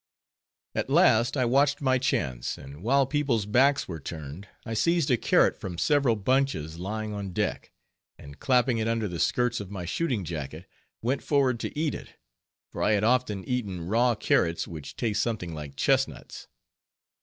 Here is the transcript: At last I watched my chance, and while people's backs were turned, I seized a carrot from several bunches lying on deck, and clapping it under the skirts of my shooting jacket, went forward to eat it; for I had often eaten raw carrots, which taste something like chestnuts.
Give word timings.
At 0.73 0.89
last 0.89 1.37
I 1.37 1.45
watched 1.45 1.79
my 1.79 1.99
chance, 1.99 2.57
and 2.57 2.81
while 2.81 3.05
people's 3.05 3.45
backs 3.45 3.87
were 3.87 3.99
turned, 3.99 4.47
I 4.65 4.73
seized 4.73 5.11
a 5.11 5.15
carrot 5.15 5.55
from 5.59 5.77
several 5.77 6.15
bunches 6.15 6.79
lying 6.79 7.13
on 7.13 7.33
deck, 7.33 7.71
and 8.17 8.39
clapping 8.39 8.79
it 8.79 8.87
under 8.87 9.07
the 9.07 9.19
skirts 9.19 9.59
of 9.59 9.69
my 9.69 9.85
shooting 9.85 10.23
jacket, 10.25 10.65
went 11.03 11.21
forward 11.21 11.59
to 11.59 11.77
eat 11.79 11.93
it; 11.93 12.15
for 12.71 12.81
I 12.81 12.93
had 12.93 13.03
often 13.03 13.43
eaten 13.45 13.85
raw 13.85 14.15
carrots, 14.15 14.67
which 14.67 14.95
taste 14.95 15.21
something 15.21 15.53
like 15.53 15.75
chestnuts. 15.75 16.47